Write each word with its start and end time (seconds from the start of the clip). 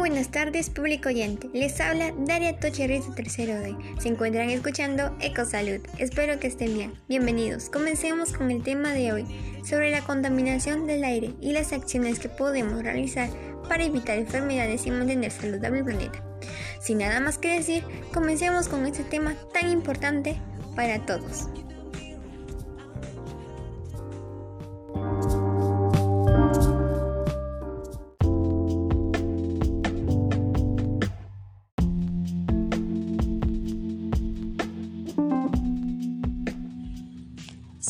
buenas 0.00 0.30
tardes, 0.30 0.70
público 0.70 1.10
oyente. 1.10 1.50
Les 1.52 1.78
habla 1.78 2.14
Daria 2.16 2.58
Tocherriz 2.58 3.06
de 3.06 3.14
Tercero 3.14 3.60
D. 3.60 3.76
Se 4.00 4.08
encuentran 4.08 4.48
escuchando 4.48 5.14
Ecosalud. 5.20 5.82
Espero 5.98 6.40
que 6.40 6.46
estén 6.46 6.72
bien. 6.72 6.94
Bienvenidos. 7.06 7.68
Comencemos 7.68 8.32
con 8.32 8.50
el 8.50 8.62
tema 8.62 8.94
de 8.94 9.12
hoy 9.12 9.26
sobre 9.62 9.90
la 9.90 10.00
contaminación 10.00 10.86
del 10.86 11.04
aire 11.04 11.34
y 11.38 11.52
las 11.52 11.74
acciones 11.74 12.18
que 12.18 12.30
podemos 12.30 12.82
realizar 12.82 13.28
para 13.68 13.84
evitar 13.84 14.16
enfermedades 14.16 14.86
y 14.86 14.90
mantener 14.90 15.30
saludable 15.30 15.80
el 15.80 15.84
planeta. 15.84 16.24
Sin 16.80 16.98
nada 16.98 17.20
más 17.20 17.36
que 17.36 17.56
decir, 17.56 17.84
comencemos 18.14 18.68
con 18.68 18.86
este 18.86 19.04
tema 19.04 19.34
tan 19.52 19.70
importante 19.70 20.40
para 20.76 21.04
todos. 21.04 21.50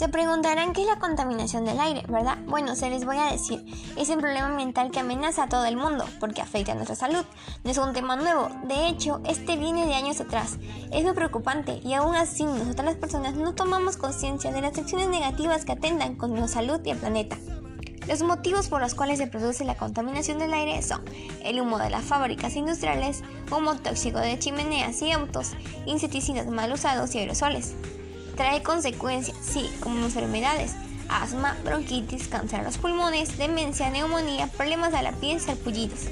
Se 0.00 0.08
preguntarán 0.08 0.72
qué 0.72 0.80
es 0.80 0.86
la 0.86 0.98
contaminación 0.98 1.66
del 1.66 1.78
aire, 1.78 2.04
¿verdad? 2.08 2.38
Bueno, 2.46 2.74
se 2.74 2.88
les 2.88 3.04
voy 3.04 3.18
a 3.18 3.30
decir, 3.30 3.62
es 3.98 4.08
un 4.08 4.20
problema 4.20 4.46
ambiental 4.46 4.90
que 4.90 5.00
amenaza 5.00 5.42
a 5.42 5.48
todo 5.50 5.66
el 5.66 5.76
mundo 5.76 6.06
porque 6.18 6.40
afecta 6.40 6.72
a 6.72 6.74
nuestra 6.74 6.96
salud. 6.96 7.22
No 7.64 7.70
es 7.70 7.76
un 7.76 7.92
tema 7.92 8.16
nuevo, 8.16 8.48
de 8.64 8.88
hecho, 8.88 9.20
este 9.26 9.58
viene 9.58 9.84
de 9.84 9.92
años 9.92 10.18
atrás. 10.18 10.56
Es 10.90 11.04
muy 11.04 11.12
preocupante 11.12 11.80
y 11.84 11.92
aún 11.92 12.16
así 12.16 12.44
nosotras 12.44 12.86
las 12.86 12.96
personas 12.96 13.34
no 13.34 13.54
tomamos 13.54 13.98
conciencia 13.98 14.50
de 14.50 14.62
las 14.62 14.78
acciones 14.78 15.08
negativas 15.08 15.66
que 15.66 15.72
atendan 15.72 16.16
con 16.16 16.30
nuestra 16.30 16.62
salud 16.62 16.80
y 16.82 16.92
el 16.92 16.96
planeta. 16.96 17.36
Los 18.08 18.22
motivos 18.22 18.68
por 18.68 18.80
los 18.80 18.94
cuales 18.94 19.18
se 19.18 19.26
produce 19.26 19.66
la 19.66 19.74
contaminación 19.74 20.38
del 20.38 20.54
aire 20.54 20.80
son 20.80 21.04
el 21.44 21.60
humo 21.60 21.78
de 21.78 21.90
las 21.90 22.04
fábricas 22.04 22.56
industriales, 22.56 23.22
humo 23.54 23.74
tóxico 23.74 24.18
de 24.18 24.38
chimeneas 24.38 25.02
y 25.02 25.12
autos, 25.12 25.50
insecticidas 25.84 26.46
mal 26.46 26.72
usados 26.72 27.14
y 27.14 27.18
aerosoles 27.18 27.74
trae 28.40 28.62
consecuencias, 28.62 29.36
sí, 29.42 29.70
como 29.80 30.02
enfermedades, 30.06 30.72
asma, 31.10 31.58
bronquitis, 31.62 32.26
cáncer 32.26 32.60
a 32.60 32.62
los 32.62 32.78
pulmones, 32.78 33.36
demencia, 33.36 33.90
neumonía, 33.90 34.46
problemas 34.46 34.92
de 34.92 35.02
la 35.02 35.12
piel, 35.12 35.38
sarpullidos. 35.42 36.06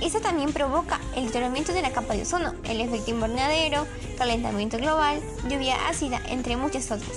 Esto 0.00 0.20
también 0.20 0.52
provoca 0.52 1.00
el 1.14 1.26
deterioramiento 1.26 1.72
de 1.72 1.82
la 1.82 1.92
capa 1.92 2.14
de 2.14 2.22
ozono, 2.22 2.54
el 2.64 2.80
efecto 2.80 3.12
invernadero, 3.12 3.86
calentamiento 4.18 4.78
global, 4.78 5.22
lluvia 5.48 5.76
ácida, 5.86 6.20
entre 6.26 6.56
muchas 6.56 6.90
otras. 6.90 7.12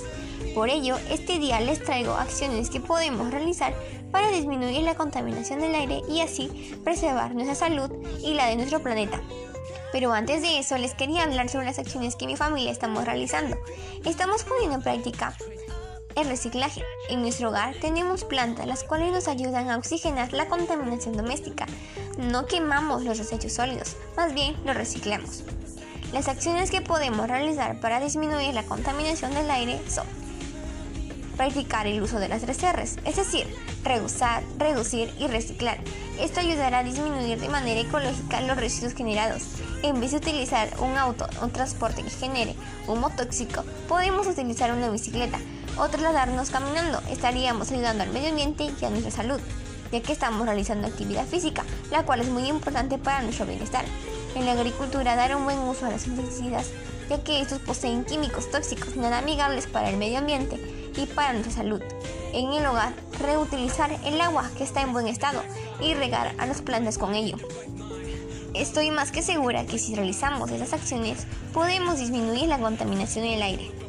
Por 0.54 0.68
ello, 0.68 0.98
este 1.10 1.40
día 1.40 1.60
les 1.60 1.82
traigo 1.82 2.12
acciones 2.12 2.70
que 2.70 2.78
podemos 2.78 3.32
realizar 3.32 3.74
para 4.12 4.30
disminuir 4.30 4.82
la 4.82 4.94
contaminación 4.94 5.58
del 5.58 5.74
aire 5.74 6.02
y 6.08 6.20
así 6.20 6.78
preservar 6.84 7.34
nuestra 7.34 7.56
salud 7.56 7.90
y 8.22 8.34
la 8.34 8.46
de 8.46 8.54
nuestro 8.54 8.80
planeta. 8.80 9.20
Pero 9.96 10.12
antes 10.12 10.42
de 10.42 10.58
eso 10.58 10.76
les 10.76 10.92
quería 10.92 11.22
hablar 11.22 11.48
sobre 11.48 11.64
las 11.64 11.78
acciones 11.78 12.16
que 12.16 12.26
mi 12.26 12.36
familia 12.36 12.70
estamos 12.70 13.06
realizando. 13.06 13.56
Estamos 14.04 14.44
poniendo 14.44 14.76
en 14.76 14.82
práctica 14.82 15.34
el 16.16 16.28
reciclaje. 16.28 16.82
En 17.08 17.22
nuestro 17.22 17.48
hogar 17.48 17.74
tenemos 17.80 18.22
plantas 18.24 18.66
las 18.66 18.84
cuales 18.84 19.10
nos 19.10 19.26
ayudan 19.26 19.70
a 19.70 19.78
oxigenar 19.78 20.34
la 20.34 20.48
contaminación 20.48 21.16
doméstica. 21.16 21.64
No 22.18 22.44
quemamos 22.44 23.04
los 23.04 23.16
desechos 23.16 23.54
sólidos, 23.54 23.96
más 24.18 24.34
bien 24.34 24.54
los 24.66 24.76
reciclamos. 24.76 25.44
Las 26.12 26.28
acciones 26.28 26.70
que 26.70 26.82
podemos 26.82 27.26
realizar 27.26 27.80
para 27.80 27.98
disminuir 27.98 28.52
la 28.52 28.64
contaminación 28.64 29.32
del 29.32 29.50
aire 29.50 29.80
son 29.88 30.06
practicar 31.36 31.86
el 31.86 32.02
uso 32.02 32.18
de 32.18 32.28
las 32.28 32.42
tres 32.42 32.58
R's, 32.60 32.96
es 33.04 33.16
decir, 33.16 33.46
reusar, 33.84 34.42
reducir 34.58 35.12
y 35.18 35.26
reciclar. 35.26 35.78
Esto 36.18 36.40
ayudará 36.40 36.78
a 36.78 36.84
disminuir 36.84 37.38
de 37.38 37.48
manera 37.48 37.80
ecológica 37.80 38.40
los 38.40 38.56
residuos 38.56 38.94
generados. 38.94 39.42
En 39.82 40.00
vez 40.00 40.12
de 40.12 40.16
utilizar 40.16 40.68
un 40.80 40.96
auto 40.96 41.26
un 41.42 41.50
transporte 41.50 42.02
que 42.02 42.10
genere 42.10 42.54
humo 42.86 43.10
tóxico, 43.10 43.64
podemos 43.88 44.26
utilizar 44.26 44.72
una 44.72 44.88
bicicleta 44.88 45.38
o 45.78 45.88
trasladarnos 45.88 46.50
caminando. 46.50 47.00
Estaríamos 47.10 47.70
ayudando 47.70 48.02
al 48.02 48.10
medio 48.10 48.30
ambiente 48.30 48.70
y 48.80 48.84
a 48.84 48.90
nuestra 48.90 49.10
salud, 49.10 49.40
ya 49.92 50.00
que 50.00 50.12
estamos 50.12 50.46
realizando 50.46 50.86
actividad 50.86 51.26
física, 51.26 51.64
la 51.90 52.04
cual 52.04 52.20
es 52.20 52.28
muy 52.28 52.48
importante 52.48 52.96
para 52.96 53.22
nuestro 53.22 53.46
bienestar. 53.46 53.84
En 54.34 54.46
la 54.46 54.52
agricultura, 54.52 55.16
dar 55.16 55.36
un 55.36 55.44
buen 55.44 55.58
uso 55.58 55.86
a 55.86 55.90
los 55.90 56.06
insecticidas, 56.06 56.70
ya 57.10 57.22
que 57.22 57.40
estos 57.40 57.58
poseen 57.60 58.04
químicos 58.04 58.50
tóxicos 58.50 58.96
nada 58.96 59.18
amigables 59.18 59.66
para 59.66 59.90
el 59.90 59.96
medio 59.96 60.18
ambiente 60.18 60.58
y 60.96 61.06
para 61.06 61.32
nuestra 61.32 61.52
salud. 61.52 61.82
En 62.32 62.52
el 62.52 62.66
hogar, 62.66 62.92
reutilizar 63.20 63.90
el 64.04 64.20
agua 64.20 64.50
que 64.56 64.64
está 64.64 64.82
en 64.82 64.92
buen 64.92 65.06
estado 65.06 65.42
y 65.80 65.94
regar 65.94 66.34
a 66.38 66.46
las 66.46 66.62
plantas 66.62 66.98
con 66.98 67.14
ello. 67.14 67.36
Estoy 68.54 68.90
más 68.90 69.12
que 69.12 69.22
segura 69.22 69.66
que 69.66 69.78
si 69.78 69.94
realizamos 69.94 70.50
esas 70.50 70.72
acciones 70.72 71.26
podemos 71.52 71.98
disminuir 71.98 72.48
la 72.48 72.58
contaminación 72.58 73.24
del 73.24 73.42
aire. 73.42 73.85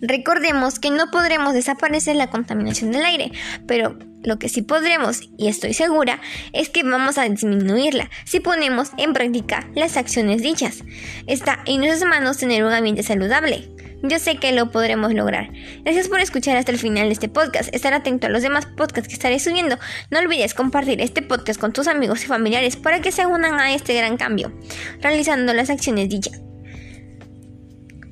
Recordemos 0.00 0.78
que 0.78 0.90
no 0.90 1.10
podremos 1.10 1.54
desaparecer 1.54 2.16
la 2.16 2.30
contaminación 2.30 2.92
del 2.92 3.04
aire, 3.04 3.32
pero 3.66 3.98
lo 4.22 4.38
que 4.38 4.48
sí 4.48 4.62
podremos, 4.62 5.20
y 5.36 5.48
estoy 5.48 5.74
segura, 5.74 6.20
es 6.52 6.68
que 6.68 6.82
vamos 6.82 7.18
a 7.18 7.28
disminuirla 7.28 8.10
si 8.24 8.40
ponemos 8.40 8.90
en 8.96 9.12
práctica 9.12 9.68
las 9.74 9.96
acciones 9.96 10.42
dichas. 10.42 10.84
Está 11.26 11.60
en 11.66 11.80
nuestras 11.80 12.08
manos 12.08 12.38
tener 12.38 12.64
un 12.64 12.72
ambiente 12.72 13.02
saludable. 13.02 13.68
Yo 14.02 14.20
sé 14.20 14.36
que 14.36 14.52
lo 14.52 14.70
podremos 14.70 15.12
lograr. 15.12 15.50
Gracias 15.82 16.08
por 16.08 16.20
escuchar 16.20 16.56
hasta 16.56 16.70
el 16.70 16.78
final 16.78 17.08
de 17.08 17.14
este 17.14 17.28
podcast. 17.28 17.74
Estar 17.74 17.92
atento 17.94 18.28
a 18.28 18.30
los 18.30 18.42
demás 18.42 18.66
podcasts 18.66 19.08
que 19.08 19.14
estaré 19.14 19.40
subiendo. 19.40 19.76
No 20.10 20.20
olvides 20.20 20.54
compartir 20.54 21.00
este 21.00 21.20
podcast 21.20 21.58
con 21.60 21.72
tus 21.72 21.88
amigos 21.88 22.22
y 22.22 22.28
familiares 22.28 22.76
para 22.76 23.00
que 23.00 23.10
se 23.10 23.26
unan 23.26 23.58
a 23.58 23.74
este 23.74 23.94
gran 23.94 24.16
cambio, 24.16 24.52
realizando 25.00 25.52
las 25.52 25.68
acciones 25.68 26.08
dichas. 26.08 26.40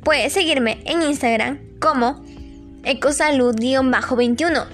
Puedes 0.03 0.33
seguirme 0.33 0.83
en 0.87 1.03
Instagram 1.03 1.66
como 1.81 2.25
ecosalud-21, 2.85 4.67